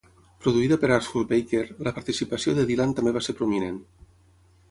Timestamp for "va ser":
3.19-3.39